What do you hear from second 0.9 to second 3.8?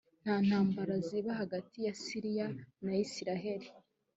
ziba hagati ya siriya na isirayeli